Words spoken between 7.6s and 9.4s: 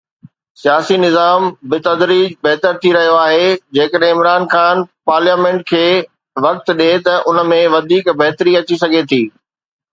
وڌيڪ بهتري اچي سگهي ٿي.